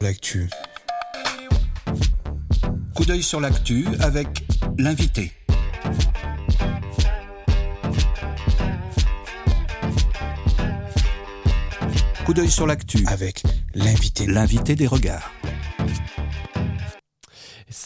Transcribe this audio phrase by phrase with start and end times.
[0.00, 0.48] L'actu.
[2.94, 4.28] Coup d'œil sur l'actu avec
[4.78, 5.32] l'invité.
[12.24, 13.42] Coup d'œil sur l'actu avec
[13.74, 14.26] l'invité.
[14.26, 15.32] L'invité des regards.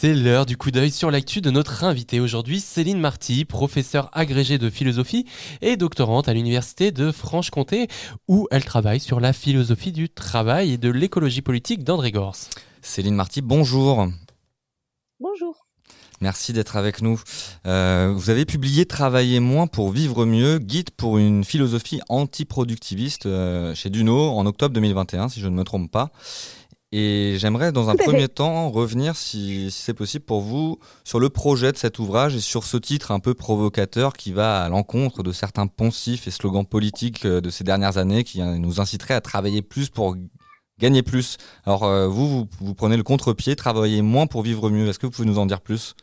[0.03, 4.59] C'est l'heure du coup d'œil sur l'actu de notre invité aujourd'hui, Céline Marty, professeure agrégée
[4.59, 5.27] de philosophie
[5.61, 7.87] et doctorante à l'université de Franche-Comté,
[8.27, 12.35] où elle travaille sur la philosophie du travail et de l'écologie politique d'André Gors.
[12.81, 14.09] Céline Marty, bonjour.
[15.21, 15.69] Bonjour.
[16.21, 17.21] Merci d'être avec nous.
[17.67, 23.73] Euh, vous avez publié Travailler moins pour vivre mieux, guide pour une philosophie antiproductiviste euh,
[23.77, 26.11] chez Duno en octobre 2021, si je ne me trompe pas.
[26.93, 31.73] Et j'aimerais dans un premier temps revenir, si, c'est possible pour vous, sur le projet
[31.73, 35.33] de cet ouvrage et sur ce titre un peu provocateur qui va à l'encontre de
[35.33, 39.23] certains poncifs et slogans politiques euh, de ces dernières années qui euh, nous inciteraient à
[39.23, 40.17] travailler plus pour
[40.79, 41.39] gagner plus.
[41.65, 44.89] Alors euh, vous, vous, vous prenez le contre-pied, travailler moins pour vivre mieux.
[44.89, 45.95] Est-ce que vous pouvez nous en dire plus?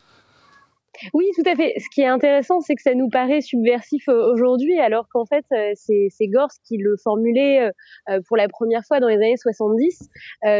[1.13, 1.73] Oui, tout à fait.
[1.77, 5.45] Ce qui est intéressant, c'est que ça nous paraît subversif euh, aujourd'hui, alors qu'en fait,
[5.53, 7.71] euh, c'est Gors qui le formulait
[8.09, 10.09] euh, pour la première fois dans les années 70,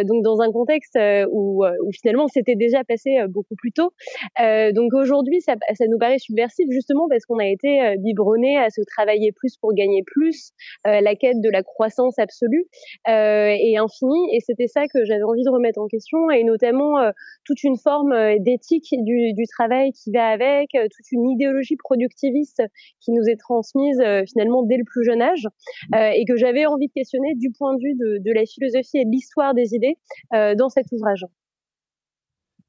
[0.06, 0.98] donc dans un contexte
[1.32, 3.92] où, finalement c'était déjà passé beaucoup plus tôt.
[4.40, 5.56] Donc aujourd'hui, ça,
[5.88, 10.04] nous paraît subversif justement parce qu'on a été biberonné à se travailler plus pour gagner
[10.06, 10.52] plus,
[10.86, 12.66] la quête de la croissance absolue
[13.08, 14.36] et infinie.
[14.36, 16.96] Et c'était ça que j'avais envie de remettre en question, et notamment
[17.46, 22.64] toute une forme d'éthique du travail qui va avec, euh, toute une idéologie productiviste
[23.00, 25.48] qui nous est transmise euh, finalement dès le plus jeune âge
[25.96, 29.06] euh, et que j'avais envie de questionner du point de vue de, la philosophie et
[29.06, 29.98] de l'histoire des idées
[30.32, 31.26] dans cet ouvrage.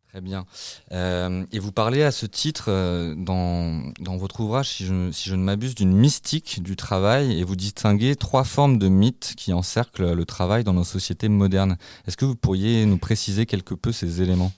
[0.09, 0.47] Très bien.
[0.91, 2.71] et vous parlez à ce titre
[3.17, 7.45] dans, dans votre ouvrage, si je, si je ne m'abuse, d'une mystique du travail et
[7.45, 11.77] vous distinguez trois formes de mythes qui encerclent le travail dans nos sociétés modernes.
[12.09, 14.53] Est-ce que vous pourriez nous préciser quelque peu ces éléments?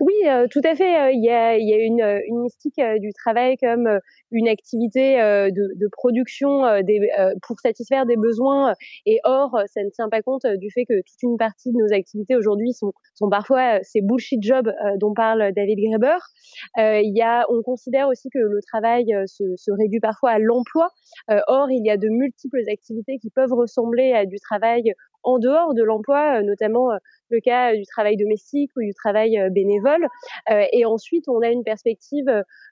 [0.00, 0.98] Oui, euh, tout à fait.
[0.98, 3.88] Euh, il y a, y a une, euh, une, mystique du travail comme
[4.30, 7.00] une activité de, de, production des,
[7.46, 8.74] pour satisfaire des besoins.
[9.04, 11.92] Et or, ça ne tient pas compte du fait que toute une partie de nos
[11.92, 14.70] activités aujourd'hui sont, sont parfois ces bullshit jobs
[15.00, 16.18] dont parle David Graeber.
[16.76, 20.88] il y a, on considère aussi que le travail se, se réduit parfois à l'emploi.
[21.28, 24.92] or, il y a de multiples activités qui peuvent ressembler à du travail
[25.26, 26.88] en dehors de l'emploi, notamment
[27.30, 30.06] le cas du travail domestique ou du travail bénévole.
[30.72, 32.26] et ensuite, on a une perspective,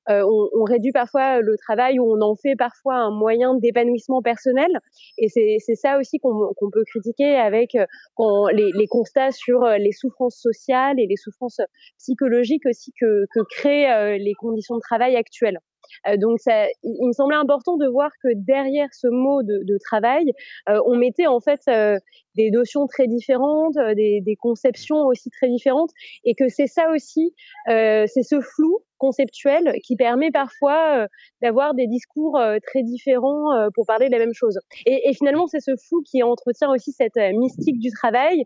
[0.09, 4.71] on, réduit parfois le travail ou on en fait parfois un moyen d'épanouissement personnel.
[5.19, 11.07] Et c'est ça aussi qu'on peut critiquer avec les, constats sur les souffrances sociales et
[11.07, 11.61] les souffrances
[11.99, 15.59] psychologiques aussi que créent les conditions de travail actuelles.
[16.07, 19.79] Euh, donc ça, il me semblait important de voir que derrière ce mot de, de
[19.79, 20.33] travail,
[20.69, 21.99] euh, on mettait en fait euh,
[22.35, 25.91] des notions très différentes, des, des, conceptions aussi très différentes,
[26.25, 27.35] et que c'est ça aussi,
[27.67, 31.07] c'est ce flou conceptuel qui permet parfois euh,
[31.43, 34.59] d'avoir des discours euh, très différents euh, pour parler de la même chose.
[34.87, 38.45] Et, et finalement, c'est ce flou qui entretient aussi cette mystique du travail,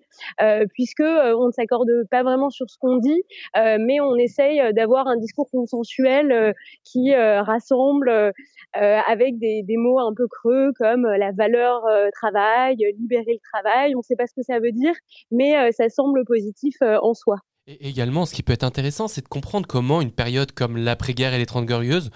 [0.74, 3.22] puisque on ne s'accorde pas vraiment sur ce qu'on dit,
[3.54, 6.54] mais on essaye d'avoir un discours consensuel
[6.84, 8.32] qui rassemble
[8.72, 11.82] avec des, des, mots un peu creux comme la valeur
[12.12, 13.94] travail, libérer le travail.
[13.94, 14.94] On ne sait pas ce que ça veut dire,
[15.30, 17.36] mais ça semble positif en soi.
[17.70, 21.34] Et également, ce qui peut être intéressant, c'est de comprendre comment une période comme l'après-guerre
[21.34, 22.08] et les Trente Glorieuses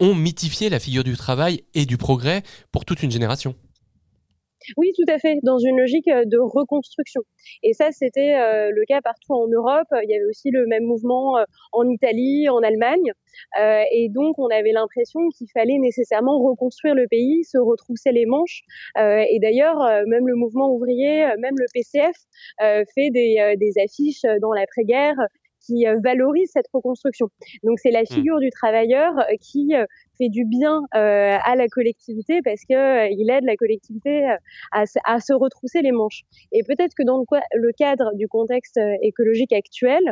[0.00, 2.42] ont mythifié la figure du travail et du progrès
[2.72, 3.54] pour toute une génération.
[4.76, 7.22] Oui, tout à fait, dans une logique euh, de reconstruction.
[7.62, 9.88] Et ça, c'était euh, le cas partout en Europe.
[10.02, 13.12] Il y avait aussi le même mouvement euh, en Italie, en Allemagne.
[13.92, 18.62] et donc, on avait l'impression qu'il fallait nécessairement reconstruire le pays, se retrousser les manches.
[18.96, 22.16] et d'ailleurs, même le mouvement ouvrier, même le PCF
[22.94, 25.16] fait des, des affiches dans l'après-guerre
[25.64, 27.28] qui valorisent cette reconstruction.
[27.62, 28.06] Donc c'est la mmh.
[28.06, 29.72] figure du travailleur qui
[30.18, 34.36] fait du bien euh, à la collectivité parce que euh, il aide la collectivité euh,
[34.72, 36.22] à, à, se retrousser les manches.
[36.52, 40.02] Et peut-être que dans le, le, cadre du contexte écologique actuel,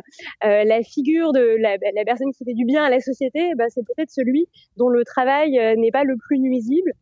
[0.43, 3.85] la figure de la, la, personne qui fait du bien à la société, bah, c'est
[3.85, 4.47] peut-être celui
[4.77, 6.93] dont le travail n'est pas le plus nuisible,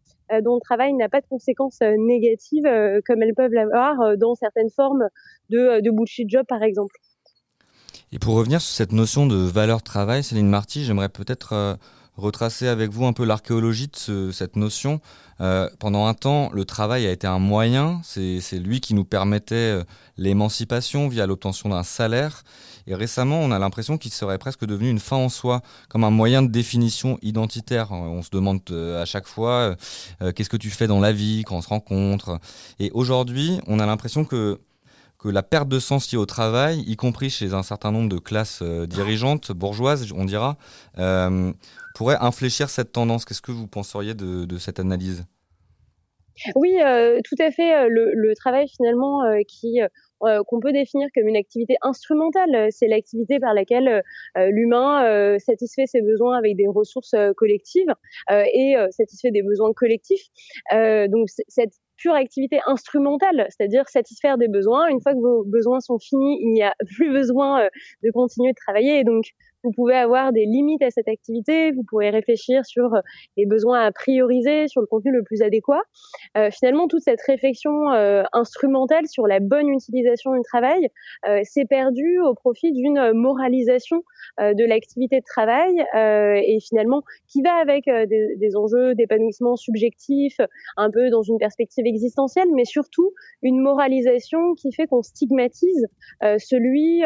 [0.43, 2.69] dont le travail n'a pas de conséquences négatives
[3.06, 5.08] comme elles peuvent l'avoir dans certaines formes
[5.49, 6.94] de, de bullshit job, par exemple.
[8.12, 11.79] Et pour revenir sur cette notion de valeur travail, Céline Marty, j'aimerais peut-être
[12.21, 15.01] retracer avec vous un peu l'archéologie de cette notion.
[15.41, 19.55] Euh, pendant un temps, le travail a été un moyen, c'est lui qui nous permettait
[19.55, 19.85] euh,
[20.19, 22.45] l'émancipation via l'obtention d'un salaire.
[22.87, 26.11] Et récemment, on a l'impression qu'il serait presque devenu une fin en soi, comme un
[26.11, 27.91] moyen de définition identitaire.
[27.93, 29.77] On se demande euh, à chaque fois
[30.35, 32.39] qu'est-ce que tu fais dans la vie quand on se rencontre.
[32.79, 34.61] Et aujourd'hui, on a l'impression que
[35.22, 38.19] que la perte de sens liée au travail, y compris chez un certain nombre de
[38.19, 40.56] classes dirigeantes, bourgeoises, on dira,
[41.94, 43.25] pourrait infléchir cette tendance.
[43.25, 45.25] Qu'est-ce que vous penseriez de, cette analyse?
[46.55, 46.75] Oui,
[47.25, 47.88] tout à fait.
[47.88, 49.81] Le, travail finalement qui
[50.22, 52.69] euh, qu'on peut définir comme une activité instrumentale.
[52.70, 54.02] C'est l'activité par laquelle
[54.37, 57.93] euh, l'humain euh, satisfait ses besoins avec des ressources collectives
[58.31, 60.26] et satisfait des besoins collectifs.
[60.72, 64.88] donc cette pure activité instrumentale, c'est-à-dire satisfaire des besoins.
[64.88, 67.69] Une fois que vos besoins sont finis, il n'y a plus besoin
[68.02, 69.00] de continuer de travailler.
[69.00, 69.26] Et donc,
[69.65, 73.01] vous pouvez avoir des limites à cette activité, vous pourrez réfléchir sur euh,
[73.37, 75.83] les besoins à prioriser, sur le contenu le plus adéquat.
[76.37, 80.89] Euh, finalement, toute cette réflexion euh, instrumentale sur la bonne utilisation du travail
[81.27, 84.03] euh, s'est perdue au profit d'une moralisation
[84.41, 90.37] euh, de l'activité de travail et finalement qui va avec des, des, enjeux d'épanouissement subjectif,
[90.77, 95.87] un peu dans une perspective existentielle, mais surtout une moralisation qui fait qu'on stigmatise
[96.23, 97.03] celui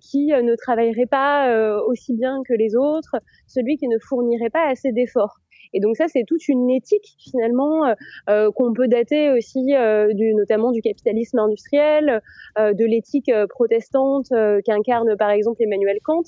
[0.00, 1.50] qui ne travaillerait pas
[1.92, 3.16] aussi bien que les autres,
[3.46, 5.38] celui qui ne fournirait pas assez d'efforts.
[5.74, 7.94] Et donc ça, c'est toute une éthique finalement euh,
[8.28, 12.20] euh, qu'on peut dater aussi euh, notamment du capitalisme industriel,
[12.58, 14.28] de l'éthique protestante
[14.64, 16.22] qu'incarne par exemple Emmanuel Kant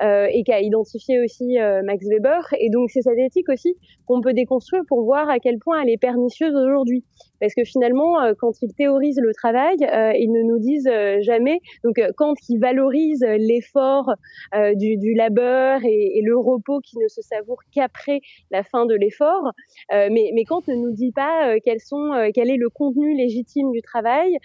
[0.00, 2.54] et qu'a identifié aussi Max Weber.
[2.58, 3.76] Et donc c'est cette éthique aussi
[4.06, 7.04] qu'on peut déconstruire pour voir à quel point elle est pernicieuse aujourd'hui.
[7.44, 11.60] Parce que finalement, quand ils théorisent le travail, ils ne nous disent jamais.
[11.84, 14.14] Donc quand ils valorisent l'effort
[14.74, 18.20] du, labeur et, le repos qui ne se savoure qu'après
[18.50, 19.52] la fin de l'effort,
[19.92, 23.70] euh, mais, mais Kant ne nous dit pas euh, euh, quel est le contenu légitime
[23.72, 24.36] du travail,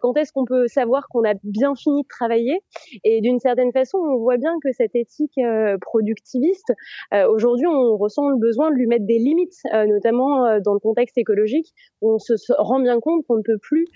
[0.00, 2.60] quand est-ce qu'on peut savoir qu'on a bien fini de travailler.
[3.04, 5.38] Et d'une certaine façon, on voit bien que cette éthique
[5.80, 6.72] productiviste,
[7.28, 11.68] aujourd'hui, on ressent le besoin de lui mettre des limites, notamment dans le contexte écologique,
[12.00, 13.86] où on se rend bien compte qu'on ne peut plus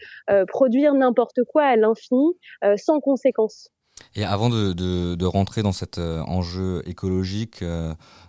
[0.48, 2.38] produire n'importe quoi à l'infini
[2.76, 3.70] sans conséquence.
[4.14, 7.62] Et avant de, de, rentrer dans cet enjeu écologique,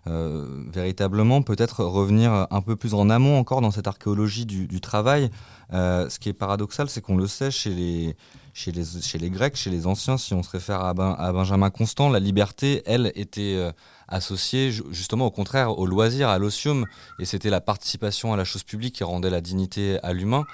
[0.08, 5.30] euh, véritablement peut-être revenir un peu plus en amont encore dans cette archéologie du, travail.
[5.74, 8.16] Euh, ce qui est paradoxal, c'est qu'on le sait chez les,
[8.54, 11.32] chez, les, chez les Grecs, chez les anciens, si on se réfère à, ben, à
[11.32, 13.72] Benjamin Constant, la liberté, elle, était euh,
[14.08, 16.86] associée justement au contraire au loisir, à l'osium,
[17.20, 20.46] et c'était la participation à la chose publique qui rendait la dignité à l'humain.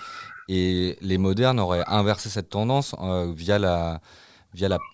[0.49, 4.01] Et les modernes auraient inversé cette tendance euh, via la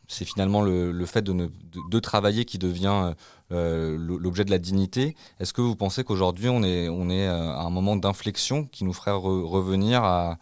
[0.07, 3.13] c'est finalement le, fait de, travailler qui devient
[3.51, 5.15] euh, l'objet de la dignité.
[5.39, 9.11] Est-ce que vous pensez qu'aujourd'hui on est, euh, à un moment d'inflexion qui nous ferait
[9.11, 10.37] revenir à,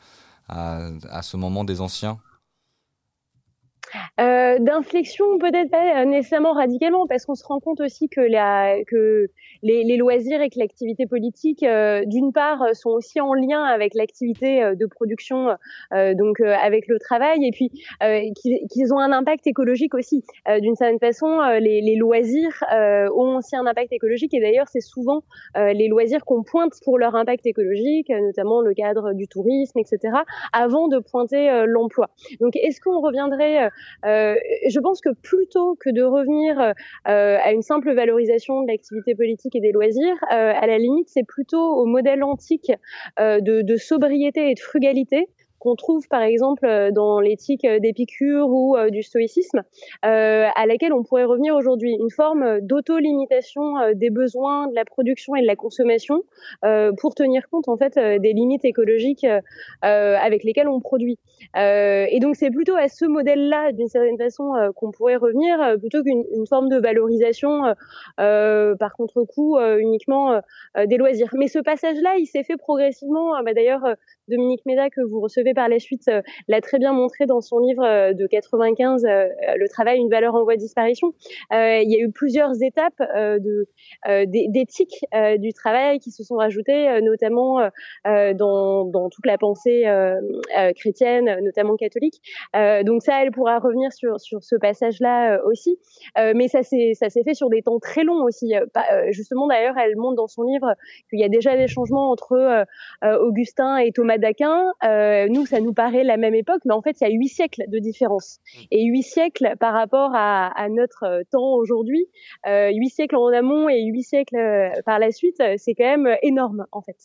[1.21, 2.19] ce moment des anciens?
[4.19, 9.27] Euh, D'inflexion, peut-être pas nécessairement radicalement, parce qu'on se rend compte aussi que, la, que
[9.63, 13.93] les, les loisirs et que l'activité politique, euh, d'une part, sont aussi en lien avec
[13.93, 15.55] l'activité euh, de production,
[15.93, 17.71] euh, donc avec le travail, et puis
[18.35, 20.23] qu'ils ont un impact écologique aussi.
[20.59, 25.23] d'une certaine façon, les, les loisirs ont aussi un impact écologique, et d'ailleurs, c'est souvent
[25.55, 30.13] les loisirs qu'on pointe pour leur impact écologique, notamment le cadre du tourisme, etc.,
[30.53, 32.09] avant de pointer l'emploi.
[32.39, 33.69] Donc, est-ce qu'on reviendrait euh,
[34.03, 39.55] je pense que plutôt que de revenir euh, à une simple valorisation de l'activité politique
[39.55, 42.71] et des loisirs, euh, à la limite, c'est plutôt au modèle antique
[43.19, 45.27] de, de sobriété et de frugalité
[45.61, 49.61] qu'on trouve par exemple euh, dans l'éthique euh, d'Épicure ou euh, du stoïcisme,
[50.01, 53.61] à laquelle on pourrait revenir aujourd'hui, une forme d'auto-limitation
[53.93, 56.23] des besoins de la production et de la consommation
[56.97, 59.25] pour tenir compte en fait des limites écologiques
[59.81, 61.19] avec lesquelles on produit.
[61.55, 66.47] et donc c'est plutôt à ce modèle-là, d'une certaine façon, qu'on pourrait revenir, plutôt qu'une
[66.47, 67.61] forme de valorisation
[68.17, 70.41] par contre-coup uniquement
[70.85, 71.29] des loisirs.
[71.37, 73.41] Mais ce passage-là, il s'est fait progressivement.
[73.43, 73.85] Bah, D'ailleurs,
[74.27, 77.59] Dominique Méda, que vous recevez par la suite, euh, l'a très bien montré dans son
[77.59, 81.13] livre euh, de 95, euh, Le travail, une valeur en voie de disparition.
[81.51, 83.01] il y a eu plusieurs étapes
[84.27, 85.05] d'éthique
[85.39, 87.59] du travail qui se sont rajoutées, notamment
[88.05, 89.85] dans, toute la pensée
[90.75, 92.21] chrétienne, notamment catholique.
[92.53, 95.77] donc ça, elle pourra revenir sur, sur ce passage-là aussi.
[96.17, 98.53] mais ça s'est fait sur des temps très longs aussi.
[99.09, 100.75] justement, d'ailleurs, elle montre dans son livre
[101.09, 102.65] qu'il y a déjà des changements entre
[103.03, 104.71] Augustin et Thomas d'Aquin.
[105.29, 107.63] nous, ça nous paraît la même époque, mais en fait, il y a huit siècles
[107.67, 108.39] de différence.
[108.39, 108.59] Mm.
[108.71, 112.05] Et huit siècles par rapport à, notre euh, temps aujourd'hui,
[112.47, 116.15] euh, huit siècles en amont et huit siècles euh, par la suite, c'est quand même
[116.21, 116.97] énorme, en fait.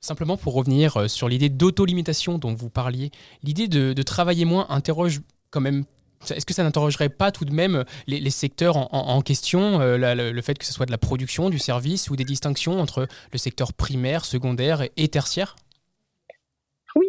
[0.00, 3.10] Simplement pour revenir sur l'idée d'auto-limitation dont vous parliez,
[3.42, 5.84] l'idée de, travailler moins interroge quand même
[6.30, 10.66] est-ce que ça n'interrogerait pas tout de même les, secteurs en, question, le, fait que
[10.66, 14.82] ce soit de la production, du service ou des distinctions entre le secteur primaire, secondaire
[14.98, 15.56] et tertiaire?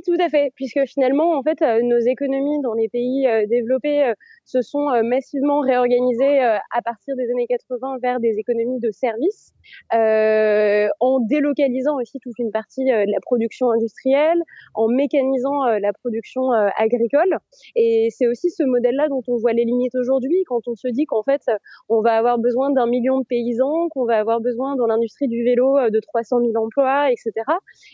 [0.05, 4.13] Tout à fait, puisque finalement, en fait, nos économies dans les pays développés
[4.45, 9.53] se sont massivement réorganisées à partir des années 80 vers des économies de services,
[9.91, 14.41] en délocalisant aussi toute une partie de la production industrielle,
[14.73, 17.37] en mécanisant la production agricole.
[17.75, 21.05] Et c'est aussi ce modèle-là dont on voit les limites aujourd'hui, quand on se dit
[21.05, 21.41] qu'en fait,
[21.89, 25.43] on va avoir besoin d'un million de paysans, qu'on va avoir besoin dans l'industrie du
[25.43, 27.31] vélo de 300 000 emplois, etc.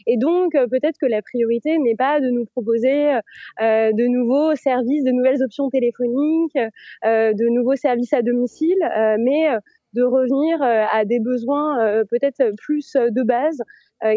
[0.06, 3.14] Et donc, peut-être que la priorité n'est pas de nous proposer
[3.62, 6.58] euh, de nouveaux services, de nouvelles options téléphoniques,
[7.06, 9.48] euh, de nouveaux services à domicile, euh, mais
[9.94, 13.58] de revenir à des besoins peut-être plus de base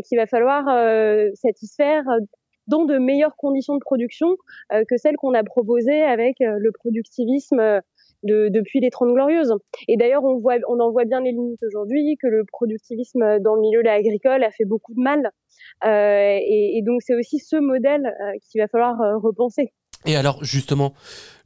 [0.05, 0.65] qu'il va falloir
[1.35, 2.05] satisfaire
[2.67, 4.37] dans de meilleures conditions de production
[4.71, 7.81] que celles qu'on a proposées avec le productivisme
[8.23, 9.55] depuis les Trente Glorieuses.
[9.89, 13.55] Et d'ailleurs, on, voit, on en voit bien les limites aujourd'hui, que le productivisme dans
[13.55, 15.31] le milieu agricole a fait beaucoup de mal.
[15.85, 19.73] Euh, et, donc, c'est aussi ce modèle euh, qu'il va falloir euh, repenser.
[20.07, 20.95] Et alors, justement,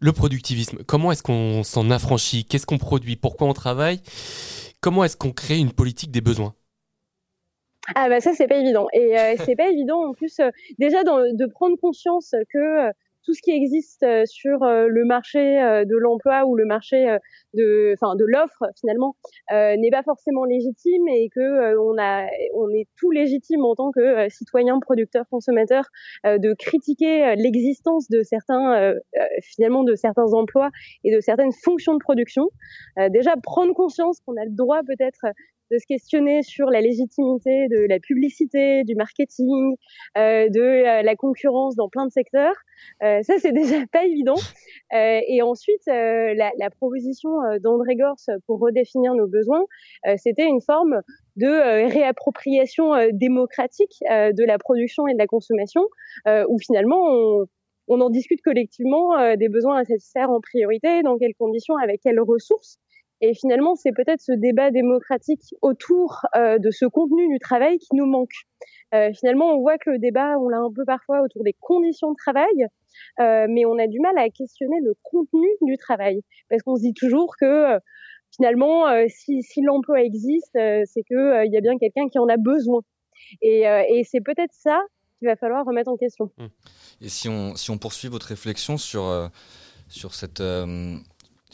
[0.01, 2.45] le productivisme, comment est-ce qu'on s'en affranchit?
[2.45, 3.17] Qu'est-ce qu'on produit?
[3.17, 4.01] Pourquoi on travaille?
[4.81, 6.55] Comment est-ce qu'on crée une politique des besoins?
[7.95, 9.15] Ah bah ça c'est pas évident et
[9.45, 10.41] c'est pas évident en plus
[10.79, 12.91] déjà de prendre conscience que
[13.25, 17.19] tout ce qui existe euh, sur euh, le marché euh, de l'emploi ou le marché
[17.55, 19.17] de, enfin, de l'offre finalement
[19.51, 24.29] n'est pas forcément légitime et que on a, on est tout légitime en tant que
[24.29, 25.85] citoyen, producteur, consommateur
[26.25, 28.95] de critiquer l'existence de certains,
[29.43, 30.71] finalement, de certains emplois
[31.05, 32.49] et de certaines fonctions de production.
[33.11, 35.27] déjà prendre conscience qu'on a le droit peut-être
[35.75, 39.75] de se questionner sur la légitimité de la publicité, du marketing,
[40.17, 42.55] euh, de euh, la concurrence dans plein de secteurs.
[43.03, 44.37] Euh, ça, c'est déjà pas évident.
[44.93, 48.17] Et ensuite, la, proposition d'André Gors
[48.47, 49.65] pour redéfinir nos besoins,
[50.17, 51.01] c'était une forme
[51.37, 55.83] de réappropriation démocratique de la production et de la consommation,
[56.49, 57.47] où finalement on,
[57.89, 62.21] on en discute collectivement des besoins à satisfaire en priorité, dans quelles conditions, avec quelles
[62.21, 62.79] ressources.
[63.21, 67.95] Et finalement, c'est peut-être ce débat démocratique autour euh, de ce contenu du travail qui
[67.95, 68.35] nous manque.
[68.95, 72.11] Euh, finalement, on voit que le débat, on l'a un peu parfois autour des conditions
[72.11, 72.67] de travail,
[73.21, 76.83] euh, mais on a du mal à questionner le contenu du travail, parce qu'on se
[76.83, 77.79] dit toujours que
[78.35, 82.81] finalement, si, l'emploi existe, c'est que il y a bien quelqu'un qui en a besoin.
[83.43, 83.65] Et,
[84.05, 84.81] c'est peut-être ça
[85.19, 86.31] qu'il va falloir remettre en question.
[87.01, 89.31] Et si on, si on poursuit votre réflexion sur,
[89.89, 90.43] sur cette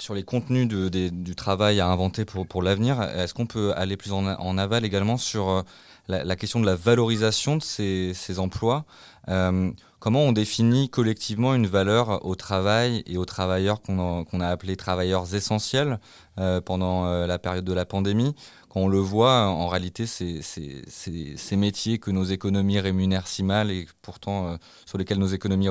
[0.00, 3.97] sur les contenus de, du travail à inventer pour, pour l'avenir, est-ce qu'on peut aller
[3.97, 5.62] plus en, aval également sur euh,
[6.09, 8.85] la, question de la valorisation de ces, ces emplois
[9.28, 14.49] euh, Comment on définit collectivement une valeur au travail et aux travailleurs qu'on a, a
[14.49, 16.00] appelés travailleurs essentiels
[16.38, 18.35] euh, pendant la période de la pandémie?
[18.71, 23.71] Quand on le voit, en réalité, c'est ces métiers que nos économies rémunèrent si mal
[23.71, 25.69] et pourtant sur lesquels nos économies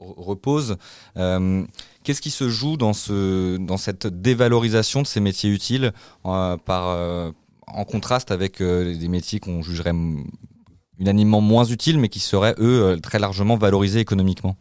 [0.00, 0.76] reposent.
[1.16, 1.62] Euh,
[2.02, 5.92] Qu'est-ce qui se joue dans, ce, dans cette dévalorisation de ces métiers utiles
[6.24, 7.30] euh, par, euh,
[7.66, 9.92] en contraste avec des métiers qu'on jugerait
[10.98, 14.56] unanimement moins utiles, mais qui seraient, eux, très largement valorisés économiquement?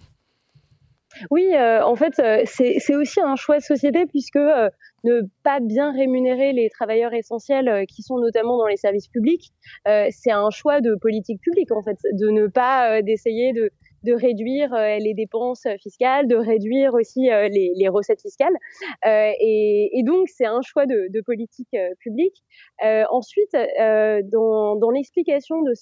[1.32, 6.70] Oui, en fait, c'est aussi un choix de société puisque ne pas bien rémunérer les
[6.70, 9.52] travailleurs essentiels qui sont notamment dans les services publics,
[9.86, 13.72] c'est un choix de politique publique en fait, de ne pas d'essayer de
[14.04, 18.56] de réduire euh, les dépenses fiscales, de réduire aussi euh, les, les, recettes fiscales.
[19.06, 22.44] Euh, et, et, donc, c'est un choix de, de politique publique.
[23.12, 23.56] ensuite,
[24.32, 25.74] dans, dans l'explication de,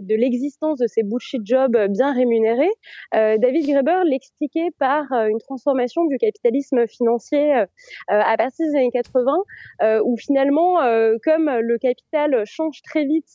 [0.00, 2.72] de l'existence de ces bullshit jobs bien rémunérés,
[3.12, 7.64] David Graeber l'expliquait par une transformation du capitalisme financier
[8.08, 10.76] à partir des années 80, où finalement,
[11.22, 13.28] comme le capital change très vite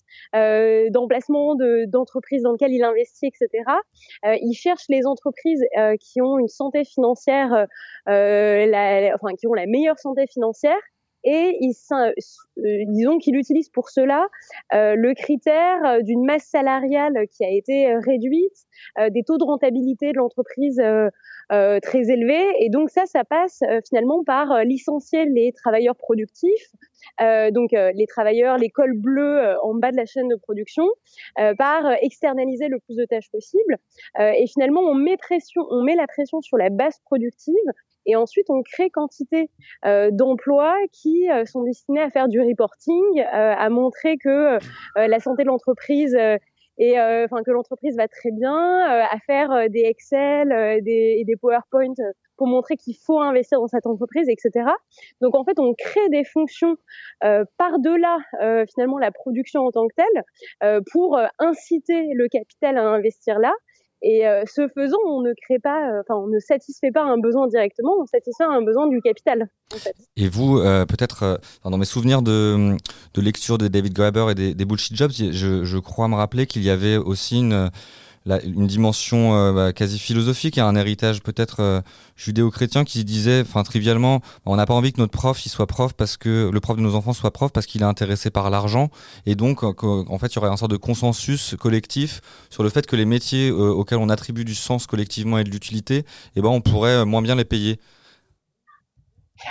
[0.91, 1.55] d'emplacement
[1.87, 3.49] d'entreprises dans lequel il investit, etc.,
[4.41, 7.67] ils cherchent les entreprises euh, qui ont une santé financière,
[8.09, 10.79] euh, la, enfin qui ont la meilleure santé financière.
[11.23, 11.75] Et ils,
[12.87, 14.27] disons qu'il utilise pour cela.
[14.73, 18.65] Euh, le critère d'une masse salariale qui a été réduite,
[18.99, 23.59] euh, des taux de rentabilité de l'entreprise euh, très élevés, et donc ça, ça passe
[23.87, 26.71] finalement par licencier les travailleurs productifs,
[27.19, 30.85] donc les travailleurs, les cols bleus en bas de la chaîne de production,
[31.57, 33.77] par externaliser le plus de tâches possible,
[34.19, 37.55] et finalement on met pression, on met la pression sur la base productive
[38.05, 39.49] et ensuite, on crée quantité
[39.85, 44.57] euh, d'emplois qui euh, sont destinés à faire du reporting, euh, à montrer que
[44.95, 46.17] la santé de l'entreprise
[46.83, 50.49] et enfin que l'entreprise va très bien, à faire des Excel
[50.83, 51.93] des, et des PowerPoint
[52.37, 54.65] pour montrer qu'il faut investir dans cette entreprise, etc.
[55.21, 56.75] Donc en fait, on crée des fonctions
[57.21, 58.17] par-delà
[58.73, 63.53] finalement la production en tant que telle pour inciter le capital à investir là
[64.03, 67.93] Et ce faisant, on ne crée pas, enfin, on ne satisfait pas un besoin directement,
[67.99, 69.47] on satisfait un besoin du capital.
[69.73, 69.95] En fait.
[70.15, 72.75] Et vous, peut-être, dans mes souvenirs de,
[73.13, 76.47] de lecture de David Graeber et des, des bullshit jobs, je, je crois me rappeler
[76.47, 77.69] qu'il y avait aussi une
[78.25, 81.81] une dimension euh, bah, quasi philosophique et un héritage peut-être euh,
[82.15, 85.93] judéo-chrétien qui disait, enfin trivialement, on n'a pas envie que notre prof il soit prof
[85.93, 88.89] parce que le prof de nos enfants soit prof parce qu'il est intéressé par l'argent
[89.25, 92.85] et donc en fait il y aurait un sort de consensus collectif sur le fait
[92.85, 96.49] que les métiers euh, auxquels on attribue du sens collectivement et de l'utilité, eh ben
[96.49, 97.79] on pourrait moins bien les payer.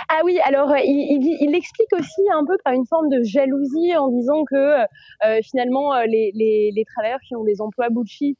[0.09, 3.95] Ah oui, alors euh, il, il, explique aussi un peu par une forme de jalousie
[3.95, 8.39] en disant que euh, finalement euh, les, travailleurs qui ont des emplois bullshit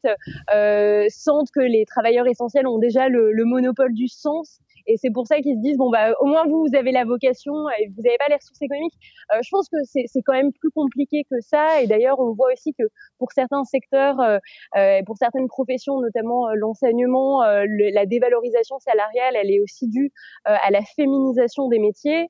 [1.10, 5.38] sentent que les travailleurs essentiels ont déjà le monopole du sens et c'est pour ça
[5.40, 8.18] qu'ils se disent bon bah au moins vous vous avez la vocation et vous n'avez
[8.18, 8.94] pas les ressources économiques.
[9.34, 11.82] Euh, je pense que c'est quand même plus compliqué que ça.
[11.82, 12.84] Et d'ailleurs on voit aussi que
[13.18, 14.40] pour certains secteurs, euh,
[14.76, 20.12] euh pour certaines professions, notamment euh, l'enseignement, euh, la dévalorisation salariale, elle est aussi due
[20.46, 22.28] à la féminisation des métiers.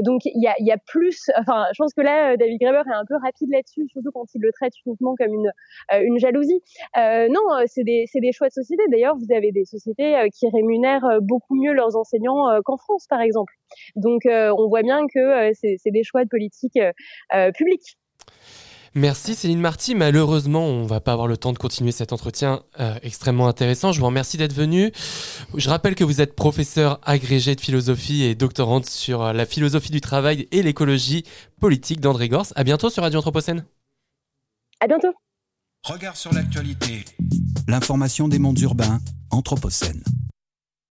[0.00, 2.94] Donc il y a, y a, plus, enfin je pense que là David Graeber est
[2.94, 5.52] un peu rapide là-dessus, surtout quand il le traite uniquement comme une,
[6.02, 6.62] une jalousie.
[6.96, 8.82] non, c'est des, des choix de société.
[8.90, 13.20] D'ailleurs vous avez des sociétés qui rémunèrent beaucoup mieux leurs enseignants euh, qu'en France, par
[13.20, 13.52] exemple.
[13.96, 16.78] Donc, euh, on voit bien que euh, c'est des choix de politique
[17.54, 17.96] publique.
[18.94, 19.94] Merci Céline Marty.
[19.94, 22.62] Malheureusement, on va pas avoir le temps de continuer cet entretien
[23.02, 23.90] extrêmement intéressant.
[23.90, 24.92] Je vous remercie d'être venu.
[25.56, 30.02] Je rappelle que vous êtes professeur agrégé de philosophie et doctorante sur la philosophie du
[30.02, 31.24] travail et l'écologie
[31.58, 32.48] politique d'André Gors.
[32.54, 33.64] À bientôt sur Radio Anthropocène.
[34.80, 35.14] À bientôt.
[35.84, 37.04] Regard sur l'actualité.
[37.66, 40.02] L'information des mondes urbains, Anthropocène.